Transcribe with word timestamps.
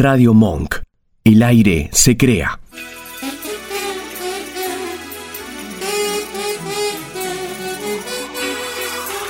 Radio 0.00 0.32
Monk. 0.32 0.76
El 1.24 1.42
aire 1.42 1.90
se 1.92 2.16
crea. 2.16 2.60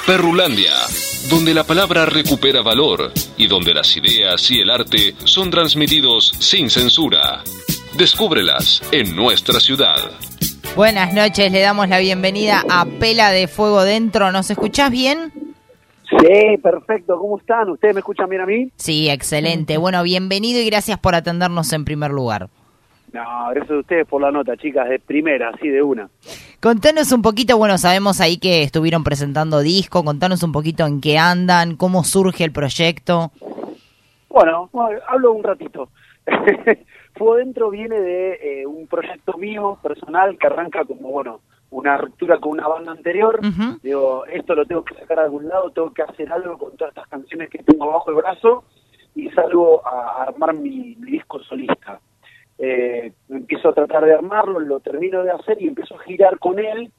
Perrulandia, 0.07 0.75
donde 1.31 1.55
la 1.55 1.65
palabra 1.65 2.05
recupera 2.05 2.61
valor 2.61 3.11
y 3.39 3.47
donde 3.47 3.73
las 3.73 3.97
ideas 3.97 4.51
y 4.51 4.61
el 4.61 4.69
arte 4.69 5.15
son 5.25 5.51
transmitidos 5.51 6.35
sin 6.39 6.69
censura. 6.69 7.43
Descúbrelas 7.97 8.83
en 8.93 9.17
nuestra 9.17 9.61
ciudad. 9.61 9.97
Buenas 10.77 11.15
noches, 11.15 11.51
le 11.51 11.61
damos 11.61 11.89
la 11.89 11.99
bienvenida 11.99 12.63
a 12.69 12.85
Pela 12.85 13.31
de 13.31 13.49
Fuego 13.49 13.85
Dentro. 13.85 14.31
¿Nos 14.33 14.51
escuchás 14.51 14.91
bien? 14.91 15.33
Sí, 16.11 16.57
perfecto. 16.63 17.19
¿Cómo 17.19 17.39
están? 17.39 17.69
¿Ustedes 17.69 17.95
me 17.95 18.01
escuchan 18.01 18.29
bien 18.29 18.43
a 18.43 18.47
mí? 18.47 18.71
Sí, 18.77 19.11
excelente. 19.11 19.77
Bueno, 19.77 20.03
bienvenido 20.03 20.61
y 20.61 20.67
gracias 20.67 20.99
por 20.99 21.15
atendernos 21.15 21.73
en 21.73 21.85
primer 21.85 22.11
lugar. 22.11 22.49
No, 23.13 23.23
gracias 23.51 23.71
a 23.71 23.81
ustedes 23.81 24.07
por 24.07 24.21
la 24.21 24.31
nota, 24.31 24.57
chicas, 24.57 24.89
de 24.89 24.99
primera, 24.99 25.51
así 25.51 25.69
de 25.69 25.83
una. 25.83 26.09
Contanos 26.61 27.11
un 27.13 27.23
poquito, 27.23 27.57
bueno, 27.57 27.79
sabemos 27.79 28.21
ahí 28.21 28.39
que 28.39 28.63
estuvieron 28.63 29.03
presentando 29.05 29.61
disco, 29.61 30.05
contanos 30.05 30.43
un 30.43 30.53
poquito 30.53 30.87
en 30.87 31.01
qué 31.01 31.19
andan, 31.19 31.77
cómo 31.77 32.05
surge 32.05 32.45
el 32.45 32.53
proyecto. 32.53 33.31
Bueno, 34.29 34.71
hablo 35.09 35.33
un 35.33 35.43
ratito. 35.43 35.89
Fuego 37.15 37.37
Dentro 37.37 37.71
viene 37.71 37.99
de 38.01 38.61
eh, 38.61 38.67
un 38.67 38.87
proyecto 38.87 39.37
mío, 39.39 39.79
personal, 39.83 40.37
que 40.39 40.47
arranca 40.47 40.85
como, 40.85 41.11
bueno, 41.11 41.41
una 41.71 41.97
ruptura 41.97 42.39
con 42.39 42.53
una 42.53 42.69
banda 42.69 42.93
anterior. 42.93 43.41
Digo, 43.83 44.25
esto 44.27 44.55
lo 44.55 44.67
tengo 44.67 44.85
que 44.85 44.95
sacar 44.95 45.21
a 45.21 45.25
algún 45.25 45.49
lado, 45.49 45.71
tengo 45.71 45.93
que 45.93 46.03
hacer 46.03 46.33
algo 46.33 46.57
con 46.57 46.77
todas 46.77 46.93
estas 46.93 47.09
canciones 47.09 47.51
que 47.51 47.63
tengo 47.63 47.87
bajo 47.87 48.11
el 48.11 48.17
brazo 48.17 48.65
y 49.15 49.29
salgo 49.31 49.87
a, 49.87 50.25
armar 50.25 50.55
mi, 50.55 50.95
disco 50.95 51.41
solista. 51.41 52.01
Eh, 52.59 53.13
empiezo 53.29 53.69
a 53.69 53.75
tratar 53.75 54.05
de 54.05 54.15
armarlo, 54.15 54.59
lo 54.61 54.81
termino 54.81 55.23
de 55.23 55.31
hacer 55.31 55.61
y 55.61 55.69
empiezo 55.69 55.95
a 55.97 56.01
girar 56.01 56.39
con 56.39 56.59
él 56.59 56.91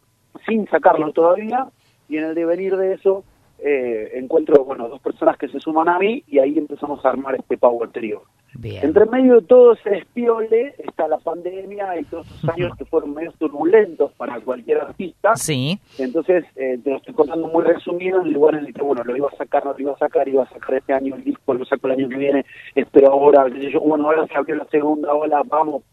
sin 0.47 0.67
sacarlo 0.69 1.11
todavía 1.11 1.67
y 2.07 2.17
en 2.17 2.25
el 2.25 2.35
devenir 2.35 2.77
de 2.77 2.93
eso 2.93 3.23
eh, 3.57 4.11
encuentro 4.13 4.63
bueno 4.63 4.87
dos 4.87 5.01
personas 5.01 5.37
que 5.37 5.49
se 5.49 5.59
suman 5.59 5.89
a 5.89 5.99
mí 5.99 6.23
y 6.27 6.39
ahí 6.39 6.57
empezamos 6.57 7.03
a 7.03 7.09
armar 7.09 7.35
este 7.35 7.57
Power 7.57 7.89
Trio. 7.89 8.23
Entre 8.63 9.05
medio 9.05 9.39
de 9.39 9.47
todo 9.47 9.73
ese 9.73 9.89
despiole 9.89 10.75
está 10.79 11.07
la 11.07 11.17
pandemia 11.17 11.99
y 11.99 12.03
todos 12.05 12.27
esos 12.27 12.49
años 12.49 12.75
que 12.77 12.85
fueron 12.85 13.13
medio 13.13 13.31
turbulentos 13.33 14.11
para 14.13 14.39
cualquier 14.41 14.79
artista. 14.79 15.35
Sí. 15.35 15.79
Entonces, 15.97 16.45
eh, 16.55 16.77
te 16.83 16.89
lo 16.89 16.97
estoy 16.97 17.13
contando 17.13 17.47
muy 17.47 17.63
resumido, 17.63 18.21
en 18.21 18.27
el 18.27 18.33
lugar 18.33 18.55
en 18.55 18.65
el 18.65 18.73
que, 18.73 18.81
bueno, 18.81 19.03
lo 19.03 19.15
iba 19.15 19.29
a 19.29 19.37
sacar, 19.37 19.65
no 19.65 19.73
lo 19.73 19.79
iba 19.79 19.93
a 19.93 19.97
sacar, 19.97 20.27
iba 20.27 20.43
a 20.43 20.49
sacar 20.49 20.75
este 20.75 20.93
año 20.93 21.15
el 21.15 21.23
disco, 21.23 21.53
lo 21.53 21.65
saco 21.65 21.87
el 21.87 21.93
año 21.93 22.09
que 22.09 22.17
viene, 22.17 22.45
espero 22.75 23.11
ahora, 23.11 23.45
bueno, 23.81 24.05
ahora 24.05 24.27
se 24.27 24.37
abrió 24.37 24.55
la 24.55 24.65
segunda 24.65 25.13
ola, 25.13 25.41
vamos. 25.45 25.83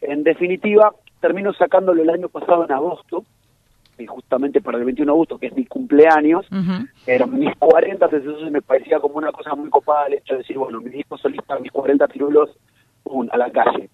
En 0.00 0.22
definitiva, 0.22 0.94
termino 1.20 1.52
sacándolo 1.54 2.02
el 2.02 2.10
año 2.10 2.28
pasado 2.28 2.64
en 2.64 2.72
agosto, 2.72 3.24
y 3.98 4.06
justamente 4.06 4.60
para 4.60 4.78
el 4.78 4.84
21 4.84 5.12
de 5.12 5.16
agosto, 5.16 5.38
que 5.38 5.46
es 5.46 5.56
mi 5.56 5.66
cumpleaños, 5.66 6.46
eran 7.06 7.38
mis 7.38 7.54
40, 7.56 8.06
entonces 8.06 8.50
me 8.50 8.62
parecía 8.62 8.98
como 9.00 9.16
una 9.16 9.32
cosa 9.32 9.54
muy 9.54 9.70
copada 9.70 10.06
el 10.06 10.14
hecho 10.14 10.34
de 10.34 10.38
decir, 10.38 10.58
bueno, 10.58 10.80
mi 10.80 10.90
disco 10.90 11.16
solista, 11.18 11.58
mis 11.58 11.72
40 11.72 12.08
tirulos, 12.08 12.50
a 13.30 13.36
la 13.36 13.50
calle. 13.50 13.88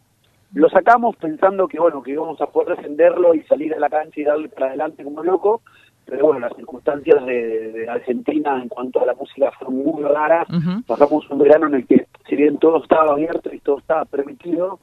Lo 0.55 0.69
sacamos 0.69 1.17
pensando 1.17 1.69
que, 1.69 1.79
bueno, 1.79 2.03
que 2.03 2.13
íbamos 2.13 2.41
a 2.41 2.47
poder 2.47 2.77
defenderlo 2.77 3.35
y 3.35 3.43
salir 3.43 3.75
a 3.75 3.79
la 3.79 3.89
cancha 3.89 4.21
y 4.21 4.25
darle 4.25 4.49
para 4.49 4.67
adelante 4.67 5.05
como 5.05 5.23
loco, 5.23 5.63
pero 6.07 6.27
bueno, 6.27 6.41
las 6.41 6.57
circunstancias 6.57 7.25
de, 7.25 7.87
Argentina 7.89 8.61
en 8.61 8.69
cuanto 8.69 9.01
a 9.01 9.07
la 9.07 9.15
música 9.15 9.53
fueron 9.53 9.77
muy 9.77 10.03
raras. 10.03 10.49
Pasamos 10.87 11.29
un 11.31 11.39
verano 11.39 11.67
en 11.69 11.75
el 11.75 11.87
que, 11.87 12.07
si 12.29 12.37
bien 12.37 12.59
todo 12.59 12.83
estaba 12.83 13.13
abierto 13.13 13.53
y 13.53 13.61
todo 13.61 13.79
estaba 13.79 14.05
permitido, 14.07 14.81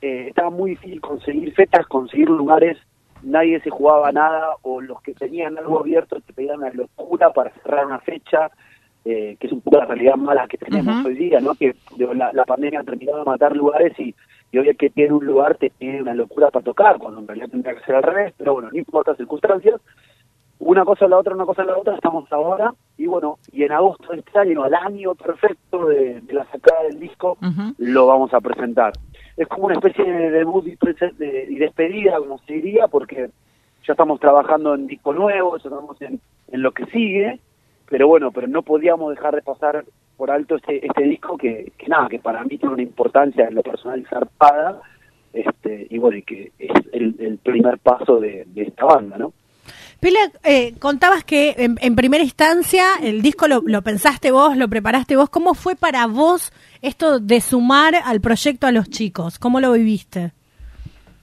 eh, 0.00 0.26
estaba 0.28 0.50
muy 0.50 0.70
difícil 0.70 1.00
conseguir 1.00 1.52
fechas, 1.54 1.86
conseguir 1.86 2.28
lugares 2.28 2.78
nadie 3.22 3.60
se 3.60 3.70
jugaba 3.70 4.12
nada 4.12 4.56
o 4.62 4.80
los 4.80 5.00
que 5.02 5.14
tenían 5.14 5.58
algo 5.58 5.80
abierto 5.80 6.20
te 6.20 6.32
pedían 6.32 6.58
una 6.58 6.70
locura 6.70 7.32
para 7.32 7.50
cerrar 7.62 7.86
una 7.86 8.00
fecha, 8.00 8.50
eh, 9.04 9.36
que 9.38 9.46
es 9.46 9.52
un 9.52 9.60
poco 9.60 9.78
la 9.78 9.86
realidad 9.86 10.16
mala 10.16 10.46
que 10.46 10.58
tenemos 10.58 11.04
hoy 11.04 11.14
día, 11.14 11.40
¿no? 11.40 11.54
Que 11.54 11.74
la, 11.96 12.44
pandemia 12.44 12.80
ha 12.80 12.84
terminado 12.84 13.18
de 13.18 13.24
matar 13.24 13.56
lugares 13.56 13.98
y, 13.98 14.14
y 14.50 14.58
hoy 14.58 14.68
el 14.68 14.76
que 14.76 14.90
tiene 14.90 15.12
un 15.12 15.24
lugar 15.24 15.56
te 15.56 15.70
tiene 15.70 16.02
una 16.02 16.14
locura 16.14 16.50
para 16.50 16.64
tocar, 16.64 16.98
cuando 16.98 17.20
en 17.20 17.28
realidad 17.28 17.48
tendría 17.50 17.74
que 17.74 17.84
ser 17.84 17.96
al 17.96 18.02
revés, 18.02 18.34
pero 18.36 18.54
bueno, 18.54 18.70
no 18.70 18.78
importa 18.78 19.14
circunstancias. 19.16 19.80
Una 20.58 20.84
cosa 20.84 21.06
a 21.06 21.08
la 21.08 21.18
otra, 21.18 21.34
una 21.34 21.44
cosa 21.44 21.62
a 21.62 21.64
la 21.64 21.76
otra, 21.76 21.96
estamos 21.96 22.30
ahora, 22.32 22.72
y 22.96 23.06
bueno, 23.06 23.38
y 23.50 23.64
en 23.64 23.72
agosto 23.72 24.12
de 24.12 24.20
este 24.20 24.38
año, 24.38 24.62
al 24.62 24.74
año 24.74 25.16
perfecto 25.16 25.86
de, 25.86 26.22
la 26.28 26.44
sacada 26.52 26.84
del 26.84 27.00
disco, 27.00 27.36
lo 27.78 28.06
vamos 28.06 28.32
a 28.32 28.40
presentar 28.40 28.92
es 29.36 29.48
como 29.48 29.66
una 29.66 29.74
especie 29.74 30.04
de 30.04 30.30
debut 30.30 30.66
y, 30.66 31.56
despedida, 31.56 32.18
como 32.18 32.38
se 32.38 32.54
diría, 32.54 32.88
porque 32.88 33.30
ya 33.86 33.92
estamos 33.92 34.20
trabajando 34.20 34.74
en 34.74 34.86
disco 34.86 35.12
nuevo, 35.12 35.56
ya 35.56 35.68
estamos 35.68 36.00
en, 36.02 36.20
lo 36.52 36.72
que 36.72 36.84
sigue, 36.86 37.40
pero 37.88 38.06
bueno, 38.06 38.30
pero 38.30 38.46
no 38.46 38.62
podíamos 38.62 39.14
dejar 39.14 39.34
de 39.34 39.42
pasar 39.42 39.84
por 40.16 40.30
alto 40.30 40.56
este, 40.56 40.86
este 40.86 41.04
disco 41.04 41.38
que, 41.38 41.72
que 41.78 41.88
nada, 41.88 42.08
que 42.08 42.18
para 42.18 42.44
mí 42.44 42.58
tiene 42.58 42.74
una 42.74 42.82
importancia 42.82 43.46
en 43.46 43.54
lo 43.54 43.62
personal 43.62 44.06
zarpada, 44.08 44.82
este, 45.32 45.86
y 45.88 45.98
bueno, 45.98 46.18
y 46.18 46.22
que 46.22 46.52
es 46.58 46.70
el, 46.92 47.38
primer 47.42 47.78
paso 47.78 48.20
de, 48.20 48.44
de 48.48 48.62
esta 48.62 48.84
banda, 48.84 49.16
¿no? 49.16 49.32
Pila, 50.02 50.18
eh, 50.42 50.74
contabas 50.80 51.22
que 51.22 51.54
en, 51.56 51.94
primera 51.94 52.24
instancia 52.24 52.86
el 53.00 53.22
disco 53.22 53.46
lo, 53.46 53.82
pensaste 53.82 54.32
vos, 54.32 54.56
lo 54.56 54.66
preparaste 54.66 55.14
vos. 55.14 55.30
¿Cómo 55.30 55.54
fue 55.54 55.76
para 55.76 56.08
vos 56.08 56.52
esto 56.82 57.20
de 57.20 57.40
sumar 57.40 57.94
al 58.04 58.20
proyecto 58.20 58.66
a 58.66 58.72
los 58.72 58.90
chicos? 58.90 59.38
¿Cómo 59.38 59.60
lo 59.60 59.70
viviste? 59.74 60.32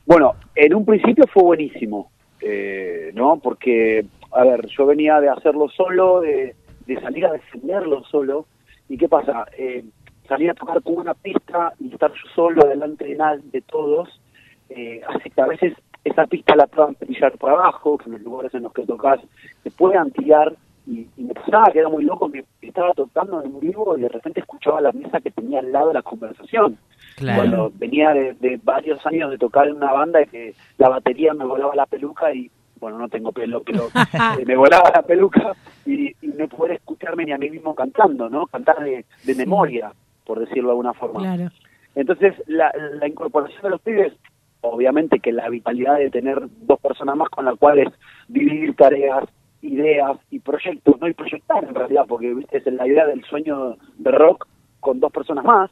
Bueno, 0.05 0.35
en 0.55 0.73
un 0.73 0.85
principio 0.85 1.25
fue 1.27 1.43
buenísimo, 1.43 2.09
eh, 2.39 3.11
¿no? 3.15 3.37
Porque, 3.43 4.05
a 4.31 4.45
ver, 4.45 4.65
yo 4.67 4.85
venía 4.85 5.19
de 5.19 5.27
hacerlo 5.27 5.67
solo, 5.67 6.21
de, 6.21 6.55
salir 7.01 7.25
a 7.25 7.33
defenderlo 7.33 8.05
solo. 8.05 8.45
¿Y 8.87 8.97
qué 8.97 9.09
pasa? 9.09 9.45
Eh, 9.57 9.83
salir 10.25 10.51
a 10.51 10.53
tocar 10.53 10.81
con 10.83 10.99
una 10.99 11.15
pista 11.15 11.73
y 11.81 11.91
estar 11.91 12.11
yo 12.13 12.29
solo 12.33 12.65
delante 12.65 13.03
de, 13.03 13.41
de 13.43 13.59
todos. 13.59 14.21
Eh, 14.69 15.01
así 15.05 15.29
que 15.31 15.41
a 15.41 15.47
veces 15.47 15.73
esa 16.09 16.25
pista 16.27 16.55
la 16.55 16.67
puedan 16.67 16.95
pillar 16.95 17.37
por 17.37 17.51
abajo, 17.51 17.97
que 17.97 18.05
en 18.05 18.13
los 18.13 18.21
lugares 18.21 18.53
en 18.53 18.63
los 18.63 18.73
que 18.73 18.85
tocas 18.85 19.19
se 19.63 19.71
puedan 19.71 20.11
tirar, 20.11 20.55
y, 20.85 21.07
me 21.17 21.33
pasaba 21.33 21.71
que 21.71 21.79
era 21.79 21.89
muy 21.89 22.03
loco 22.03 22.31
que 22.31 22.43
estaba 22.61 22.93
tocando 22.93 23.43
en 23.43 23.59
vivo 23.59 23.97
y 23.97 24.01
de 24.01 24.09
repente 24.09 24.39
escuchaba 24.39 24.81
la 24.81 24.91
mesa 24.91 25.19
que 25.21 25.29
tenía 25.29 25.59
al 25.59 25.71
lado 25.71 25.89
de 25.89 25.93
la 25.95 26.01
conversación. 26.01 26.77
Cuando 27.19 27.71
venía 27.75 28.11
de, 28.11 28.59
varios 28.63 29.05
años 29.05 29.29
de 29.29 29.37
tocar 29.37 29.67
en 29.67 29.75
una 29.75 29.91
banda 29.91 30.21
y 30.21 30.25
que 30.27 30.55
la 30.77 30.89
batería 30.89 31.33
me 31.33 31.45
volaba 31.45 31.75
la 31.75 31.85
peluca 31.85 32.33
y, 32.33 32.49
bueno, 32.79 32.97
no 32.97 33.09
tengo 33.09 33.31
pelo, 33.31 33.61
pero 33.61 33.87
eh, 34.39 34.45
me 34.45 34.55
volaba 34.55 34.89
la 34.89 35.01
peluca 35.01 35.53
y, 35.85 36.15
no 36.21 36.47
poder 36.47 36.77
escucharme 36.77 37.25
ni 37.25 37.33
a 37.33 37.37
mí 37.37 37.49
mismo 37.49 37.75
cantando, 37.75 38.29
¿no? 38.29 38.47
Cantar 38.47 38.77
de, 38.81 39.05
memoria, 39.35 39.91
por 40.25 40.39
decirlo 40.39 40.69
de 40.69 40.71
alguna 40.71 40.93
forma. 40.93 41.49
Entonces, 41.95 42.33
la, 42.47 42.71
la 42.93 43.07
incorporación 43.07 43.61
de 43.61 43.69
los 43.69 43.81
pibes 43.81 44.13
obviamente 44.61 45.19
que 45.19 45.31
la 45.31 45.49
vitalidad 45.49 45.97
de 45.97 46.09
tener 46.09 46.41
dos 46.61 46.79
personas 46.79 47.15
más 47.15 47.29
con 47.29 47.45
las 47.45 47.57
cuales 47.57 47.87
dividir 48.27 48.75
tareas, 48.75 49.25
ideas 49.61 50.17
y 50.29 50.39
proyectos, 50.39 50.99
no 50.99 51.07
y 51.07 51.13
proyectar 51.13 51.63
en 51.63 51.75
realidad, 51.75 52.05
porque 52.07 52.33
¿viste? 52.33 52.57
es 52.57 52.65
la 52.65 52.87
idea 52.87 53.05
del 53.05 53.23
sueño 53.25 53.77
de 53.97 54.11
rock 54.11 54.47
con 54.79 54.99
dos 54.99 55.11
personas 55.11 55.43
más, 55.43 55.69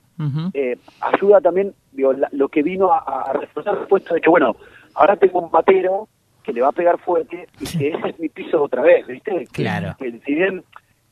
eh, 0.53 0.77
ayuda 0.99 1.39
también, 1.39 1.73
digo, 1.93 2.13
lo 2.31 2.49
que 2.49 2.61
vino 2.61 2.91
a, 2.91 3.31
reforzar 3.33 3.77
el 3.77 3.87
puesto 3.87 4.13
de 4.13 4.21
que, 4.21 4.29
bueno, 4.29 4.55
ahora 4.95 5.15
tengo 5.15 5.39
un 5.39 5.49
batero 5.49 6.09
que 6.43 6.51
le 6.51 6.61
va 6.61 6.69
a 6.69 6.73
pegar 6.73 6.97
fuerte 6.99 7.47
y 7.59 7.77
que 7.77 7.89
ese 7.89 8.09
es 8.09 8.19
mi 8.19 8.27
piso 8.27 8.61
otra 8.61 8.81
vez, 8.81 9.07
¿viste? 9.07 9.47
Claro. 9.53 9.95
Que, 9.97 10.19
si 10.25 10.35
bien 10.35 10.63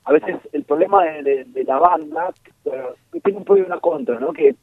a 0.04 0.12
veces 0.12 0.38
el 0.52 0.64
problema 0.64 1.04
de, 1.04 1.64
la 1.66 1.80
banda, 1.80 2.34
tiene 3.24 3.40
un 3.40 3.46
pro 3.46 3.58
y 3.58 3.62
una 3.62 3.80
contra, 3.80 4.20
¿no? 4.20 4.34
Que 4.34 4.56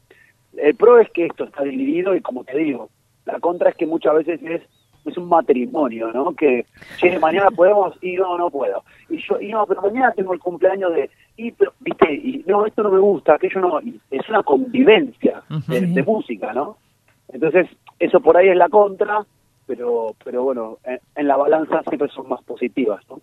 el 0.57 0.75
pro 0.75 0.99
es 0.99 1.09
que 1.11 1.25
esto 1.25 1.45
está 1.45 1.63
dividido 1.63 2.15
y 2.15 2.21
como 2.21 2.43
te 2.43 2.57
digo, 2.57 2.89
la 3.25 3.39
contra 3.39 3.69
es 3.69 3.75
que 3.75 3.85
muchas 3.85 4.15
veces 4.15 4.41
es 4.43 4.61
es 5.05 5.17
un 5.17 5.27
matrimonio, 5.27 6.11
¿no? 6.13 6.33
Que, 6.33 6.65
che, 6.97 7.19
mañana 7.19 7.51
podemos 7.51 7.93
y 8.01 8.13
no, 8.13 8.37
no 8.37 8.49
puedo. 8.49 8.83
Y 9.09 9.17
yo, 9.17 9.39
y 9.39 9.49
no, 9.49 9.65
pero 9.65 9.81
mañana 9.81 10.11
tengo 10.11 10.33
el 10.33 10.39
cumpleaños 10.39 10.93
de, 10.93 11.09
y, 11.37 11.51
pero, 11.51 11.73
viste, 11.79 12.13
y 12.13 12.43
no, 12.47 12.65
esto 12.65 12.83
no 12.83 12.91
me 12.91 12.99
gusta, 12.99 13.35
aquello 13.35 13.61
no, 13.61 13.79
es 13.79 14.29
una 14.29 14.43
convivencia 14.43 15.43
de, 15.67 16.03
música, 16.03 16.53
¿no? 16.53 16.77
Entonces, 17.27 17.67
eso 17.99 18.19
por 18.19 18.37
ahí 18.37 18.49
es 18.49 18.57
la 18.57 18.69
contra, 18.69 19.25
pero, 19.65 20.15
pero 20.23 20.43
bueno, 20.43 20.77
en, 21.15 21.27
la 21.27 21.35
balanza 21.35 21.81
siempre 21.87 22.09
son 22.09 22.29
más 22.29 22.41
positivas, 22.43 23.01
¿no? 23.09 23.19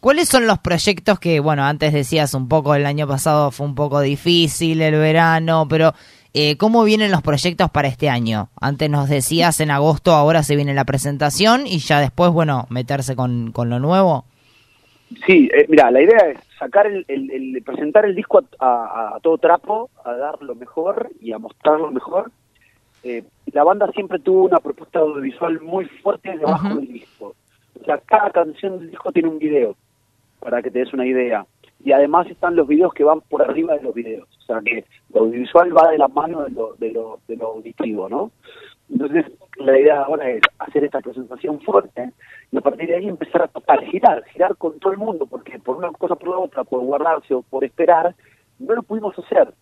¿Cuáles 0.00 0.28
son 0.28 0.46
los 0.46 0.58
proyectos 0.60 1.20
que, 1.20 1.40
bueno, 1.40 1.62
antes 1.62 1.92
decías 1.92 2.32
un 2.32 2.48
poco, 2.48 2.74
el 2.74 2.86
año 2.86 3.06
pasado 3.06 3.50
fue 3.50 3.66
un 3.66 3.74
poco 3.74 4.00
difícil, 4.00 4.80
el 4.80 4.94
verano, 4.94 5.66
pero 5.68 5.92
eh, 6.34 6.56
¿Cómo 6.56 6.84
vienen 6.84 7.10
los 7.10 7.22
proyectos 7.22 7.70
para 7.70 7.88
este 7.88 8.08
año? 8.08 8.48
Antes 8.60 8.88
nos 8.90 9.08
decías 9.08 9.60
en 9.60 9.70
agosto, 9.70 10.12
ahora 10.12 10.42
se 10.42 10.56
viene 10.56 10.74
la 10.74 10.84
presentación 10.84 11.66
y 11.66 11.78
ya 11.78 12.00
después, 12.00 12.30
bueno, 12.32 12.66
meterse 12.70 13.16
con, 13.16 13.52
con 13.52 13.68
lo 13.70 13.78
nuevo. 13.80 14.24
Sí, 15.26 15.48
eh, 15.52 15.66
mira, 15.68 15.90
la 15.90 16.02
idea 16.02 16.18
es 16.30 16.38
sacar 16.58 16.86
el, 16.86 17.04
el- 17.08 17.30
el- 17.30 17.62
presentar 17.62 18.04
el 18.04 18.14
disco 18.14 18.42
a, 18.60 18.64
a- 18.66 19.16
a 19.16 19.20
todo 19.20 19.38
trapo, 19.38 19.90
a 20.04 20.12
dar 20.12 20.40
lo 20.42 20.54
mejor 20.54 21.10
y 21.20 21.32
a 21.32 21.38
mostrar 21.38 21.80
lo 21.80 21.90
mejor. 21.90 22.30
Eh, 23.02 23.24
la 23.52 23.64
banda 23.64 23.90
siempre 23.92 24.18
tuvo 24.20 24.44
una 24.44 24.60
propuesta 24.60 25.00
audiovisual 25.00 25.60
muy 25.62 25.86
fuerte 25.86 26.36
debajo 26.36 26.76
del 26.76 26.86
disco. 26.92 27.34
O 27.80 27.84
sea, 27.84 27.98
cada 27.98 28.30
canción 28.30 28.78
del 28.78 28.90
disco 28.90 29.10
tiene 29.10 29.28
un 29.30 29.38
video, 29.38 29.74
para 30.38 30.62
que 30.62 30.70
te 30.70 30.78
des 30.80 30.92
una 30.92 31.06
idea. 31.06 31.44
Y 31.82 31.92
además 31.92 32.26
están 32.28 32.56
los 32.56 32.68
videos 32.68 32.92
que 32.92 33.04
van 33.04 33.20
por 33.22 33.42
arriba 33.42 33.74
de 33.74 33.82
los 33.82 33.94
videos. 33.94 34.28
O 34.38 34.42
sea, 34.42 34.60
que 34.60 34.84
lo 35.14 35.20
audiovisual 35.20 35.76
va 35.76 35.90
de 35.90 35.98
la 35.98 36.08
mano 36.08 36.42
de 36.42 36.50
lo, 36.50 36.74
de 36.74 36.92
lo, 36.92 37.20
de 37.26 37.36
lo 37.36 37.46
auditivo, 37.48 38.08
¿no? 38.08 38.30
Entonces, 38.90 39.26
la 39.56 39.78
idea 39.78 40.02
ahora 40.02 40.28
es 40.30 40.42
hacer 40.58 40.84
esta 40.84 41.00
presentación 41.00 41.60
fuerte 41.60 42.12
y 42.50 42.56
a 42.56 42.60
partir 42.60 42.88
de 42.88 42.96
ahí 42.96 43.08
empezar 43.08 43.42
a 43.42 43.48
tocar, 43.48 43.82
girar, 43.84 44.24
girar 44.32 44.56
con 44.56 44.78
todo 44.80 44.92
el 44.92 44.98
mundo, 44.98 45.26
porque 45.26 45.58
por 45.58 45.76
una 45.76 45.90
cosa 45.92 46.16
por 46.16 46.28
la 46.28 46.38
otra, 46.38 46.64
por 46.64 46.80
guardarse 46.80 47.34
o 47.34 47.42
por 47.42 47.64
esperar, 47.64 48.14
no 48.58 48.74
lo 48.74 48.82
pudimos 48.82 49.16
hacer. 49.18 49.54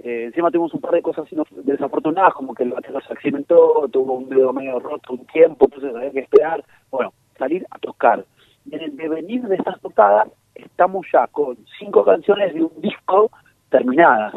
Eh, 0.00 0.24
encima 0.24 0.50
tuvimos 0.50 0.74
un 0.74 0.80
par 0.80 0.92
de 0.92 1.02
cosas 1.02 1.28
desafortunadas, 1.64 2.34
como 2.34 2.54
que 2.54 2.64
el 2.64 2.72
batero 2.72 3.00
se 3.00 3.12
accidentó, 3.12 3.88
tuvo 3.92 4.14
un 4.14 4.28
dedo 4.28 4.52
medio 4.52 4.80
roto 4.80 5.12
un 5.12 5.26
tiempo, 5.26 5.66
entonces 5.66 5.94
había 5.94 6.10
que 6.10 6.20
esperar. 6.20 6.64
Bueno, 6.90 7.12
salir 7.38 7.64
a 7.70 7.78
tocar. 7.78 8.24
En 8.70 8.80
el 8.80 8.96
devenir 8.96 9.42
de 9.42 9.56
estas 9.56 9.80
tocadas, 9.80 10.28
estamos 10.54 11.06
ya 11.12 11.26
con 11.28 11.56
cinco 11.78 12.04
canciones 12.04 12.54
de 12.54 12.62
un 12.62 12.80
disco 12.80 13.30
terminadas. 13.70 14.34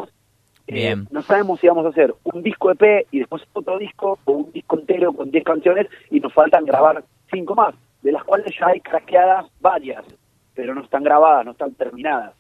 Eh, 0.67 0.73
Bien. 0.73 1.07
no 1.12 1.21
sabemos 1.21 1.59
si 1.59 1.67
vamos 1.67 1.85
a 1.85 1.89
hacer 1.89 2.13
un 2.23 2.41
disco 2.41 2.71
EP 2.71 3.07
y 3.12 3.19
después 3.19 3.44
otro 3.53 3.77
disco 3.77 4.17
o 4.25 4.31
un 4.31 4.51
disco 4.51 4.79
entero 4.79 5.13
con 5.13 5.29
10 5.29 5.44
canciones 5.44 5.88
y 6.09 6.19
nos 6.19 6.33
faltan 6.33 6.65
grabar 6.65 7.03
cinco 7.31 7.53
más, 7.53 7.75
de 8.01 8.12
las 8.12 8.23
cuales 8.23 8.51
ya 8.59 8.67
hay 8.67 8.81
craqueadas 8.81 9.45
varias, 9.59 10.03
pero 10.56 10.73
no 10.73 10.81
están 10.81 11.03
grabadas, 11.03 11.45
no 11.45 11.51
están 11.51 11.73
terminadas. 11.75 12.33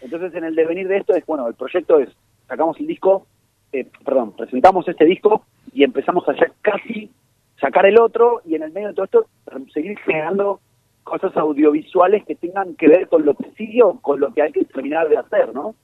Entonces 0.00 0.34
en 0.34 0.44
el 0.44 0.56
devenir 0.56 0.88
de 0.88 0.98
esto 0.98 1.14
es, 1.14 1.24
bueno, 1.24 1.46
el 1.46 1.54
proyecto 1.54 2.00
es, 2.00 2.08
sacamos 2.48 2.78
el 2.80 2.86
disco, 2.86 3.26
eh, 3.72 3.86
perdón, 4.04 4.32
presentamos 4.32 4.86
este 4.88 5.04
disco 5.04 5.44
y 5.72 5.84
empezamos 5.84 6.28
a 6.28 6.34
ya 6.34 6.50
casi 6.62 7.10
sacar 7.60 7.86
el 7.86 7.98
otro 8.00 8.42
y 8.44 8.56
en 8.56 8.64
el 8.64 8.72
medio 8.72 8.88
de 8.88 8.94
todo 8.94 9.04
esto 9.04 9.26
seguir 9.72 9.98
generando 10.00 10.60
cosas 11.04 11.36
audiovisuales 11.36 12.24
que 12.24 12.34
tengan 12.34 12.74
que 12.76 12.88
ver 12.88 13.08
con 13.08 13.24
lo 13.24 13.34
que 13.34 13.50
sigue 13.52 13.82
o 13.82 13.98
con 14.00 14.20
lo 14.20 14.32
que 14.32 14.42
hay 14.42 14.52
que 14.52 14.64
terminar 14.64 15.08
de 15.08 15.18
hacer, 15.18 15.54
¿no? 15.54 15.74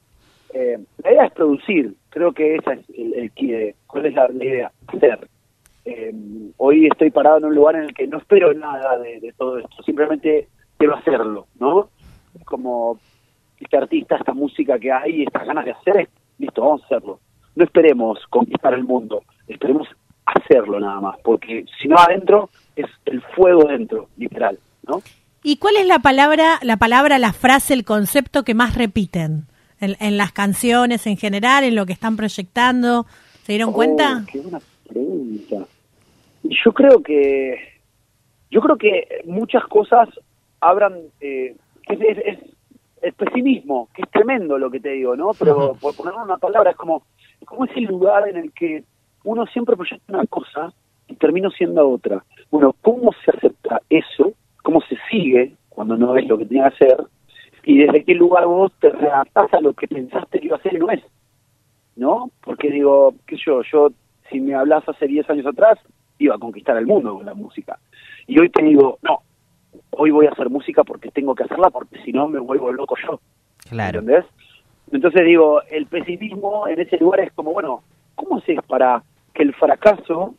Eh, 0.54 0.78
la 1.04 1.12
idea 1.12 1.24
es 1.26 1.32
producir, 1.32 1.94
creo 2.08 2.32
que 2.32 2.56
esa 2.56 2.72
es 2.72 2.88
el, 2.90 3.14
el 3.14 3.74
¿Cuál 3.86 4.06
es 4.06 4.14
la, 4.14 4.30
idea? 4.32 4.72
Hacer. 4.86 5.28
Eh, 5.84 6.14
hoy 6.56 6.86
estoy 6.86 7.10
parado 7.10 7.38
en 7.38 7.44
un 7.46 7.54
lugar 7.54 7.76
en 7.76 7.84
el 7.84 7.94
que 7.94 8.06
no 8.06 8.18
espero 8.18 8.52
nada 8.54 8.98
de, 8.98 9.32
todo 9.36 9.58
esto, 9.58 9.82
simplemente 9.82 10.48
quiero 10.78 10.96
hacerlo, 10.96 11.46
¿no? 11.58 11.90
Como 12.44 12.98
este 13.60 13.76
artista, 13.76 14.16
esta 14.16 14.32
música 14.32 14.78
que 14.78 14.92
hay, 14.92 15.22
estas 15.22 15.46
ganas 15.46 15.64
de 15.64 15.72
hacer, 15.72 16.08
listo, 16.38 16.62
vamos 16.62 16.82
a 16.82 16.86
hacerlo. 16.86 17.20
No 17.54 17.64
esperemos 17.64 18.18
conquistar 18.30 18.72
el 18.74 18.84
mundo, 18.84 19.22
esperemos 19.48 19.88
hacerlo 20.24 20.78
nada 20.78 21.00
más, 21.00 21.18
porque 21.22 21.64
si 21.80 21.88
no 21.88 21.96
adentro 21.96 22.50
es 22.76 22.86
el 23.06 23.20
fuego 23.20 23.64
dentro, 23.64 24.08
literal, 24.16 24.58
¿no? 24.88 25.02
¿Y 25.43 25.58
cuál 25.58 25.76
es 25.76 25.87
la 25.87 26.00
palabra, 26.00 26.58
la 26.62 26.76
palabra, 26.76 27.19
la 27.19 27.32
frase, 27.32 27.75
el 27.75 27.85
concepto 27.85 28.43
que 28.43 28.55
más 28.55 28.75
repiten 28.75 29.46
en, 29.81 29.96
en 30.00 30.17
las 30.17 30.32
canciones 30.32 31.06
en 31.06 31.17
general, 31.17 31.64
en 31.64 31.75
lo 31.76 31.87
que 31.87 31.93
están 31.93 32.17
proyectando? 32.17 33.06
¿Se 33.44 33.52
dieron 33.52 33.70
Oh, 33.70 33.73
cuenta? 33.75 34.25
Qué 34.31 34.40
buena 34.40 34.61
pregunta. 34.88 35.56
Yo 36.43 36.73
creo 36.73 37.02
que 37.02 37.56
yo 38.50 38.61
creo 38.62 38.76
que 38.79 39.23
muchas 39.26 39.62
cosas 39.64 40.08
abran 40.61 40.94
eh, 41.20 41.55
es, 41.88 42.00
es- 42.00 42.19
es- 42.25 42.38
es 43.00 43.14
pesimismo, 43.14 43.88
que 43.94 44.02
es 44.02 44.11
tremendo 44.11 44.58
lo 44.58 44.70
que 44.73 44.81
te 44.81 44.88
digo, 44.90 45.14
¿no? 45.14 45.31
Pero 45.38 45.75
por 45.81 45.94
ponerle 45.94 46.20
una 46.20 46.37
palabra 46.38 46.73
es 46.73 46.76
como 46.76 47.05
como 47.44 47.64
ese 47.64 47.81
lugar 47.82 48.29
en 48.29 48.37
el 48.37 48.52
que 48.52 48.82
uno 49.23 49.46
siempre 49.46 49.76
proyecta 49.76 50.12
una 50.12 50.26
cosa 50.26 50.73
y 51.06 51.14
termina 51.14 51.49
siendo 51.50 51.88
otra. 51.88 52.25
Bueno, 52.50 52.75
¿cómo 52.82 53.12
se 53.25 53.31
acepta 53.31 53.81
eso? 53.88 54.32
¿Cómo 54.68 54.82
se 54.82 54.98
sigue 55.10 55.54
cuando 55.70 55.96
no 55.96 56.14
es 56.14 56.28
lo 56.28 56.36
que 56.36 56.44
tenía 56.44 56.68
que 56.68 56.84
hacer? 56.84 56.98
Y 57.64 57.78
desde 57.78 58.04
qué 58.04 58.14
lugar 58.14 58.44
vos 58.44 58.70
te 58.78 58.90
readaptás 58.90 59.54
a 59.54 59.62
lo 59.62 59.72
que 59.72 59.88
pensaste 59.88 60.38
que 60.38 60.44
iba 60.44 60.58
a 60.58 60.60
ser 60.60 60.74
y 60.74 60.78
no 60.78 60.90
es. 60.90 61.02
¿no? 61.96 62.30
Porque 62.44 62.70
digo, 62.70 63.14
qué 63.26 63.36
sé 63.36 63.44
yo, 63.46 63.62
yo, 63.62 63.88
si 64.28 64.40
me 64.40 64.54
hablas 64.54 64.86
hace 64.86 65.06
10 65.06 65.30
años 65.30 65.46
atrás, 65.46 65.78
iba 66.18 66.34
a 66.34 66.38
conquistar 66.38 66.76
el 66.76 66.86
mundo 66.86 67.14
con 67.14 67.24
la 67.24 67.32
música. 67.32 67.78
Y 68.26 68.38
hoy 68.38 68.50
te 68.50 68.62
digo, 68.62 68.98
no, 69.00 69.22
hoy 69.92 70.10
voy 70.10 70.26
a 70.26 70.32
hacer 70.32 70.50
música 70.50 70.84
porque 70.84 71.10
tengo 71.12 71.34
que 71.34 71.44
hacerla, 71.44 71.70
porque 71.70 71.98
si 72.04 72.12
no 72.12 72.28
me 72.28 72.38
vuelvo 72.38 72.70
loco 72.70 72.94
yo. 73.02 73.18
Claro. 73.70 74.00
¿Entendés? 74.00 74.26
Entonces 74.92 75.24
digo, 75.24 75.62
el 75.70 75.86
pesimismo 75.86 76.68
en 76.68 76.78
ese 76.78 76.98
lugar 76.98 77.20
es 77.20 77.32
como, 77.32 77.54
bueno, 77.54 77.84
¿cómo 78.16 78.36
haces 78.36 78.58
para 78.66 79.02
que 79.32 79.44
el 79.44 79.54
fracaso 79.54 80.34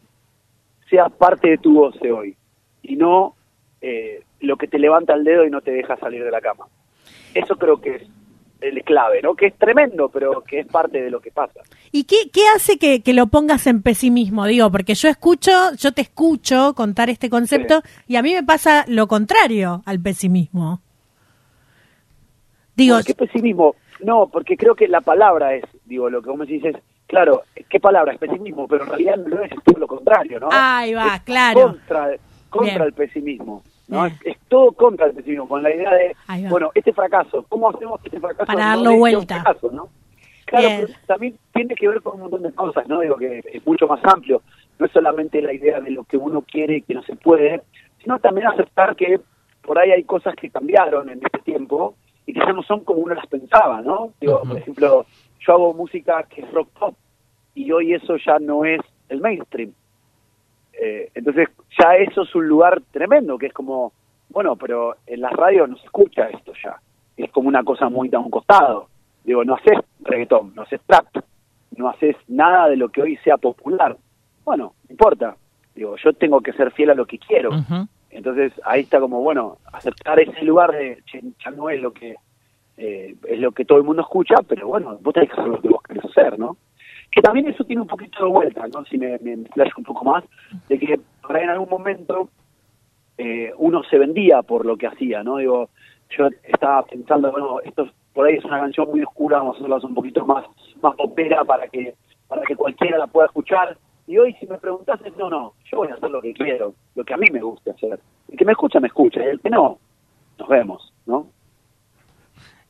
sea 0.88 1.10
parte 1.10 1.50
de 1.50 1.58
tu 1.58 1.80
goce 1.80 2.12
hoy? 2.12 2.36
Y 2.84 2.96
no 2.96 3.34
eh, 3.82 4.24
lo 4.42 4.58
que 4.58 4.68
te 4.68 4.80
levanta 4.80 5.14
el 5.14 5.24
dedo 5.24 5.46
y 5.46 5.50
no 5.50 5.62
te 5.62 5.72
deja 5.72 5.98
salir 5.98 6.24
de 6.24 6.32
la 6.32 6.42
cama. 6.42 6.66
Eso 7.34 7.56
creo 7.56 7.80
que 7.80 7.96
es 7.96 8.04
el 8.62 8.84
clave, 8.84 9.22
¿no? 9.22 9.36
Que 9.36 9.48
es 9.48 9.58
tremendo, 9.58 10.10
pero 10.10 10.42
que 10.42 10.60
es 10.60 10.68
parte 10.68 11.02
de 11.02 11.10
lo 11.10 11.22
que 11.22 11.32
pasa. 11.32 11.62
¿Y 11.92 12.04
qué, 12.04 12.30
qué 12.32 12.42
hace 12.56 12.78
que, 12.78 13.02
que 13.02 13.14
lo 13.14 13.28
pongas 13.28 13.68
en 13.68 13.82
pesimismo? 13.82 14.46
Digo, 14.46 14.72
porque 14.72 14.96
yo 14.96 15.08
escucho, 15.08 15.52
yo 15.78 15.94
te 15.94 16.02
escucho 16.02 16.74
contar 16.76 17.10
este 17.10 17.30
concepto 17.30 17.82
y 18.08 18.18
a 18.18 18.22
mí 18.22 18.34
me 18.34 18.44
pasa 18.44 18.86
lo 18.88 19.08
contrario 19.08 19.82
al 19.86 20.00
pesimismo. 20.02 20.82
Digo, 22.76 22.96
¿Por 22.98 23.06
qué 23.06 23.16
pesimismo? 23.16 23.76
No, 24.02 24.30
porque 24.30 24.56
creo 24.56 24.76
que 24.76 24.88
la 24.88 25.02
palabra 25.02 25.54
es, 25.54 25.66
digo, 25.86 26.10
lo 26.10 26.22
que 26.22 26.30
vos 26.30 26.40
me 26.40 26.46
dices, 26.46 26.76
claro, 27.08 27.44
¿qué 27.70 27.80
palabra? 27.80 28.14
Es 28.14 28.20
pesimismo, 28.20 28.68
pero 28.68 28.84
en 28.84 28.90
realidad 28.90 29.18
no 29.18 29.42
es 29.42 29.52
todo 29.64 29.80
lo 29.80 29.88
contrario, 29.88 30.40
¿no? 30.40 30.48
Ahí 30.52 30.94
va, 30.94 31.16
Es 31.16 31.22
claro. 31.24 31.62
Contra, 31.62 32.12
contra 32.50 32.74
Bien. 32.74 32.84
el 32.88 32.94
pesimismo, 32.94 33.64
¿no? 33.88 34.06
Es, 34.06 34.14
es 34.26 34.38
todo 34.48 34.72
contra 34.74 35.08
el 35.08 35.14
pesimismo, 35.14 35.48
con 35.48 35.64
la 35.64 35.74
idea 35.74 35.92
de, 35.94 36.16
bueno, 36.50 36.72
este 36.76 36.94
fracaso, 36.94 37.46
¿cómo 37.50 37.70
hacemos 37.70 38.00
que 38.02 38.08
este 38.10 38.20
fracaso 38.20 38.46
Para 38.46 38.64
no 38.64 38.70
darlo 38.70 38.92
un 38.92 39.00
vuelta. 39.00 39.42
fracaso, 39.42 39.72
¿no? 39.72 39.90
Claro, 40.46 40.68
Bien. 40.68 40.82
pero 40.88 41.00
también 41.06 41.38
tiene 41.54 41.76
que 41.76 41.88
ver 41.88 42.02
con 42.02 42.16
un 42.16 42.22
montón 42.22 42.42
de 42.44 42.52
cosas, 42.54 42.88
¿no? 42.88 43.02
Digo 43.02 43.18
que 43.18 43.44
es 43.54 43.66
mucho 43.68 43.88
más 43.88 44.00
amplio. 44.04 44.42
No 44.80 44.86
es 44.88 44.92
solamente 44.92 45.42
la 45.42 45.54
idea 45.54 45.80
de 45.80 45.92
lo 45.92 46.04
que 46.06 46.18
uno 46.18 46.42
quiere 46.42 46.78
y 46.78 46.82
que 46.82 46.96
no 46.96 47.04
se 47.04 47.16
puede, 47.16 47.62
sino 48.02 48.18
también 48.20 48.48
aceptar 48.48 48.96
que 48.96 49.20
por 49.62 49.78
ahí 49.78 49.92
hay 49.92 50.04
cosas 50.04 50.34
que 50.36 50.50
cambiaron 50.50 51.10
en 51.10 51.20
este 51.24 51.40
tiempo 51.40 51.96
y 52.26 52.34
que 52.34 52.40
ya 52.40 52.52
no 52.54 52.64
son 52.64 52.84
como 52.84 53.02
uno 53.02 53.14
las 53.14 53.28
pensaba, 53.28 53.82
¿no? 53.82 54.14
Digo, 54.20 54.42
por 54.42 54.58
ejemplo, 54.58 55.06
yo 55.46 55.54
hago 55.54 55.74
música 55.74 56.24
que 56.24 56.42
es 56.42 56.52
rock 56.52 56.70
pop 56.80 56.96
y 57.54 57.72
hoy 57.72 57.94
eso 57.94 58.16
ya 58.18 58.40
no 58.40 58.66
es 58.66 58.80
el 59.10 59.22
mainstream. 59.22 59.72
Eh, 60.82 61.12
entonces 61.14 61.50
ya 61.78 61.96
eso 61.96 62.22
es 62.22 62.34
un 62.36 62.48
lugar 62.48 62.82
tremendo, 62.92 63.38
que 63.38 63.48
es 63.48 63.54
como, 63.54 63.92
bueno, 64.30 64.56
pero 64.56 64.96
en 65.06 65.22
las 65.22 65.34
radios 65.34 65.70
no 65.70 65.78
se 65.78 65.86
escucha 65.86 66.30
esto 66.30 66.54
ya. 66.64 66.80
Es 67.18 67.30
como 67.32 67.50
una 67.50 67.64
cosa 67.64 67.90
muy 67.90 68.10
a 68.14 68.20
un 68.20 68.30
costado. 68.30 68.88
Digo, 69.24 69.44
no 69.44 69.56
haces 69.56 69.78
reggaetón, 70.02 70.54
no 70.56 70.62
haces 70.62 70.80
trap, 70.86 71.08
no 71.76 71.90
haces 71.90 72.16
nada 72.28 72.70
de 72.70 72.78
lo 72.78 72.90
que 72.90 73.02
hoy 73.02 73.18
sea 73.18 73.38
popular. 73.38 73.98
Bueno, 74.46 74.74
no 74.88 74.92
importa. 74.92 75.36
Digo, 75.76 75.96
yo 75.98 76.14
tengo 76.14 76.40
que 76.42 76.54
ser 76.54 76.72
fiel 76.72 76.92
a 76.92 76.96
lo 76.96 77.06
que 77.06 77.20
quiero. 77.20 77.52
Entonces 78.10 78.54
ahí 78.64 78.82
está 78.82 79.00
como, 79.00 79.22
bueno, 79.22 79.58
aceptar 79.74 80.20
ese 80.20 80.44
lugar 80.44 80.72
de, 80.72 81.04
che, 81.06 81.22
ya 81.44 81.52
no 81.52 81.70
es 81.70 81.82
lo 81.82 81.92
que 81.92 82.16
eh, 82.78 83.16
es 83.28 83.40
lo 83.40 83.52
que 83.52 83.66
todo 83.66 83.78
el 83.78 83.84
mundo 83.84 84.02
escucha, 84.02 84.36
pero 84.48 84.68
bueno, 84.68 84.98
vos 85.02 85.14
tenés 85.14 85.30
que 85.30 85.40
hacer 85.40 85.52
lo 85.52 85.62
que 85.62 85.68
vos 85.68 85.84
querés 85.84 86.06
hacer, 86.06 86.40
¿no? 86.40 86.56
Que 87.12 87.22
también 87.22 87.48
eso 87.48 87.64
tiene 87.64 87.82
un 87.82 87.88
poquito 87.88 88.24
de 88.24 88.30
vuelta, 88.32 88.68
¿no? 88.68 88.86
Si 88.86 88.98
me, 88.98 89.18
me 89.20 89.34
un 89.34 89.84
poco 89.84 90.06
más, 90.06 90.24
de 90.68 90.78
que 90.80 91.00
por 91.22 91.36
ahí 91.36 91.44
en 91.44 91.50
algún 91.50 91.70
momento 91.70 92.30
eh, 93.18 93.52
uno 93.58 93.84
se 93.84 93.98
vendía 93.98 94.42
por 94.44 94.66
lo 94.66 94.78
que 94.78 94.88
hacía, 94.88 95.24
¿no? 95.24 95.38
Digo, 95.38 95.70
yo 96.18 96.28
estaba 96.44 96.84
pensando, 96.86 97.32
bueno, 97.32 97.60
esto 97.62 97.84
es- 97.84 97.92
por 98.14 98.26
ahí 98.26 98.36
es 98.36 98.46
una 98.46 98.60
canción 98.60 98.90
muy 98.90 99.02
oscura, 99.04 99.38
vamos 99.38 99.56
a 99.56 99.60
hacerla 99.60 99.78
un 99.88 99.94
poquito 99.94 100.26
más, 100.26 100.46
más 100.82 100.96
popera 100.96 101.44
para 101.46 101.68
que, 101.68 101.96
para 102.28 102.42
que 102.44 102.56
cualquiera 102.56 102.98
la 102.98 103.08
pueda 103.08 103.28
escuchar. 103.28 103.78
Y 104.08 104.18
hoy 104.18 104.34
si 104.40 104.48
me 104.48 104.58
preguntases, 104.58 105.16
no, 105.18 105.30
no, 105.30 105.54
yo 105.72 105.78
voy 105.80 105.90
a 105.90 105.94
hacer 105.94 106.10
lo 106.10 106.22
que 106.22 106.34
quiero, 106.34 106.74
lo 106.96 107.04
que 107.04 107.14
a 107.14 107.18
mí 107.18 107.28
me 107.32 107.42
gusta 107.42 107.72
hacer. 107.72 108.00
El 108.30 108.38
que 108.38 108.46
me 108.46 108.54
escucha, 108.54 108.80
me 108.80 108.88
escucha, 108.88 109.24
y 109.24 109.28
el 109.28 109.40
que 109.40 109.50
no, 109.50 109.78
nos 110.40 110.48
vemos, 110.50 110.94
¿no? 111.06 111.28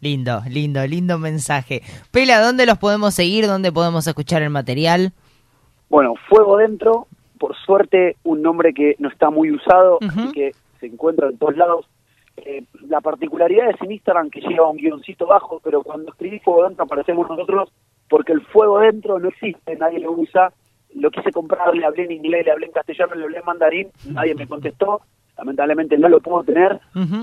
Lindo, 0.02 0.42
lindo, 0.50 0.86
lindo 0.88 1.18
mensaje. 1.18 1.82
Pela, 2.12 2.40
¿dónde 2.42 2.66
los 2.66 2.78
podemos 2.78 3.14
seguir? 3.14 3.48
¿Dónde 3.48 3.72
podemos 3.72 4.08
escuchar 4.08 4.42
el 4.42 4.50
material? 4.50 5.12
Bueno, 5.90 6.14
Fuego 6.30 6.58
Dentro, 6.58 7.08
por 7.38 7.56
suerte 7.66 8.16
un 8.24 8.42
nombre 8.42 8.74
que 8.74 8.96
no 9.00 9.10
está 9.10 9.30
muy 9.30 9.52
usado, 9.52 9.98
Ujú. 10.02 10.08
así 10.08 10.32
que 10.32 10.52
se 10.80 10.86
encuentra 10.86 11.28
en 11.30 11.38
todos 11.38 11.58
lados. 11.58 11.86
Eh, 12.38 12.64
la 12.88 13.02
particularidad 13.02 13.70
es 13.72 13.82
en 13.82 13.92
Instagram 13.92 14.30
que 14.30 14.40
lleva 14.40 14.70
un 14.70 14.78
guioncito 14.78 15.28
bajo, 15.28 15.60
pero 15.62 15.84
cuando 15.84 16.12
escribí 16.12 16.40
Fuego 16.40 16.64
Dentro 16.64 16.86
aparecemos 16.86 17.28
nosotros 17.30 17.70
porque 18.08 18.32
el 18.32 18.42
fuego 18.42 18.80
dentro 18.80 19.20
no 19.20 19.28
existe, 19.30 19.76
nadie 19.76 20.00
lo 20.00 20.12
usa. 20.14 20.52
Lo 20.96 21.12
quise 21.12 21.32
comprar, 21.32 21.76
le 21.76 21.86
hablé 21.86 22.06
en 22.06 22.12
inglés, 22.14 22.44
le 22.44 22.52
hablé 22.52 22.66
en 22.66 22.72
castellano, 22.72 23.14
le 23.14 23.24
hablé 23.26 23.38
en 23.38 23.46
mandarín, 23.46 23.88
nadie 24.06 24.34
me 24.34 24.48
contestó. 24.48 25.02
lamentablemente 25.38 25.96
no 25.98 26.10
lo 26.10 26.20
puedo 26.20 26.44
tener, 26.44 26.80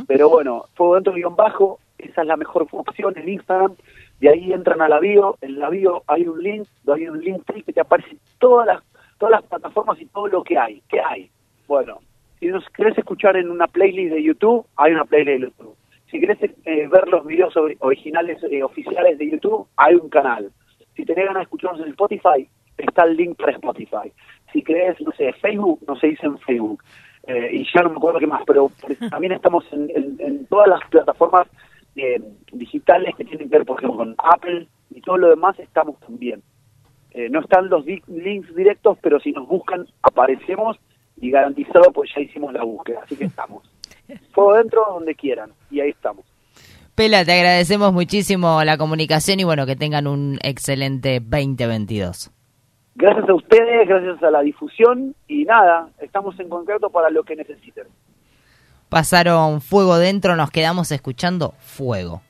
pero 0.06 0.30
bueno, 0.30 0.66
fuego 0.74 0.94
dentro 0.94 1.12
guion 1.14 1.34
bajo, 1.34 1.80
esa 1.98 2.22
es 2.22 2.26
la 2.26 2.36
mejor 2.36 2.66
opción 2.70 3.14
en 3.16 3.28
Instagram, 3.28 3.74
de 4.20 4.28
ahí 4.28 4.52
entran 4.52 4.80
a 4.82 4.88
la 4.88 4.98
bio, 5.00 5.36
en 5.40 5.58
la 5.58 5.68
bio 5.70 6.02
hay 6.06 6.26
un 6.26 6.42
link, 6.42 6.66
hay 6.92 7.08
un 7.08 7.20
link 7.20 7.42
que 7.64 7.72
te 7.72 7.80
aparece 7.80 8.16
todas 8.38 8.66
las, 8.66 8.82
todas 9.18 9.32
las 9.32 9.42
plataformas 9.42 10.00
y 10.00 10.06
todo 10.06 10.28
lo 10.28 10.42
que 10.44 10.58
hay, 10.58 10.82
¿qué 10.88 11.00
hay? 11.00 11.30
Bueno, 11.66 11.98
si 12.38 12.46
nos 12.48 12.68
querés 12.70 12.96
escuchar 12.98 13.36
en 13.36 13.50
una 13.50 13.66
playlist 13.66 14.14
de 14.14 14.22
YouTube, 14.22 14.66
hay 14.76 14.92
una 14.92 15.04
playlist 15.04 15.40
de 15.40 15.46
YouTube. 15.50 15.76
Si 16.10 16.20
querés 16.20 16.38
eh, 16.64 16.86
ver 16.86 17.08
los 17.08 17.26
videos 17.26 17.54
ori- 17.56 17.76
originales 17.80 18.42
eh, 18.44 18.62
oficiales 18.62 19.18
de 19.18 19.30
YouTube, 19.30 19.66
hay 19.76 19.94
un 19.96 20.08
canal. 20.08 20.50
Si 20.94 21.04
tenés 21.04 21.24
ganas 21.26 21.40
de 21.40 21.42
escucharnos 21.44 21.80
en 21.82 21.88
Spotify, 21.88 22.48
está 22.78 23.04
el 23.04 23.16
link 23.16 23.36
para 23.36 23.52
Spotify. 23.52 24.12
Si 24.52 24.62
querés, 24.62 25.00
no 25.00 25.10
sé, 25.12 25.32
Facebook, 25.34 25.80
no 25.88 25.96
se 25.96 26.06
dice 26.08 26.26
en 26.26 26.38
Facebook. 26.38 26.82
Eh, 27.26 27.50
y 27.54 27.66
ya 27.74 27.82
no 27.82 27.90
me 27.90 27.96
acuerdo 27.96 28.20
qué 28.20 28.26
más, 28.28 28.42
pero 28.46 28.70
también 29.10 29.32
estamos 29.32 29.64
en- 29.72 29.90
en 30.20 30.46
todas 30.46 30.68
las 30.68 30.80
plataformas 30.90 31.48
eh, 31.96 32.20
digitales 32.52 33.14
que 33.16 33.24
tienen 33.24 33.48
que 33.48 33.58
ver, 33.58 33.66
por 33.66 33.78
ejemplo, 33.78 33.98
con 33.98 34.14
Apple 34.18 34.68
y 34.90 35.00
todo 35.00 35.16
lo 35.16 35.30
demás, 35.30 35.58
estamos 35.58 35.98
también. 36.00 36.42
Eh, 37.10 37.28
no 37.30 37.40
están 37.40 37.70
los 37.70 37.84
links 37.86 38.54
directos, 38.54 38.98
pero 39.00 39.18
si 39.20 39.32
nos 39.32 39.48
buscan, 39.48 39.86
aparecemos 40.02 40.78
y 41.18 41.30
garantizado, 41.30 41.90
pues 41.92 42.10
ya 42.14 42.20
hicimos 42.20 42.52
la 42.52 42.62
búsqueda, 42.64 43.00
así 43.04 43.16
que 43.16 43.24
estamos. 43.24 43.62
Fuego 44.32 44.54
dentro 44.54 44.84
donde 44.90 45.14
quieran, 45.14 45.52
y 45.70 45.80
ahí 45.80 45.90
estamos. 45.90 46.26
Pela, 46.94 47.24
te 47.24 47.32
agradecemos 47.32 47.92
muchísimo 47.92 48.62
la 48.64 48.78
comunicación 48.78 49.40
y 49.40 49.44
bueno, 49.44 49.66
que 49.66 49.76
tengan 49.76 50.06
un 50.06 50.38
excelente 50.42 51.20
2022. 51.20 52.30
Gracias 52.94 53.28
a 53.28 53.34
ustedes, 53.34 53.88
gracias 53.88 54.22
a 54.22 54.30
la 54.30 54.40
difusión, 54.40 55.14
y 55.28 55.44
nada, 55.44 55.90
estamos 56.00 56.38
en 56.40 56.48
contacto 56.48 56.90
para 56.90 57.10
lo 57.10 57.22
que 57.24 57.36
necesiten. 57.36 57.86
Pasaron 58.88 59.60
fuego 59.60 59.98
dentro, 59.98 60.36
nos 60.36 60.50
quedamos 60.50 60.92
escuchando 60.92 61.54
fuego. 61.58 62.22